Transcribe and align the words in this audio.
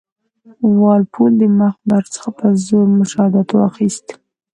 وال 0.79 1.03
پول 1.13 1.31
د 1.41 1.43
مخبر 1.61 2.03
څخه 2.13 2.29
په 2.39 2.47
زور 2.65 2.85
شهادت 3.11 3.49
واخیست. 3.53 4.07